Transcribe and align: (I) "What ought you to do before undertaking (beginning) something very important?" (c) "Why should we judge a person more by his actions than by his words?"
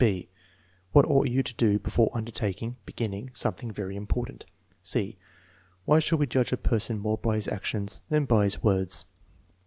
(I) 0.03 0.25
"What 0.93 1.05
ought 1.05 1.27
you 1.27 1.43
to 1.43 1.53
do 1.53 1.77
before 1.77 2.09
undertaking 2.15 2.75
(beginning) 2.87 3.29
something 3.33 3.69
very 3.71 3.95
important?" 3.95 4.47
(c) 4.81 5.15
"Why 5.85 5.99
should 5.99 6.17
we 6.17 6.25
judge 6.25 6.51
a 6.51 6.57
person 6.57 6.97
more 6.97 7.19
by 7.19 7.35
his 7.35 7.47
actions 7.47 8.01
than 8.09 8.25
by 8.25 8.45
his 8.45 8.63
words?" 8.63 9.05